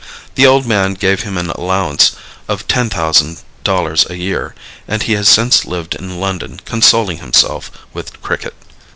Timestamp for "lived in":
5.63-6.19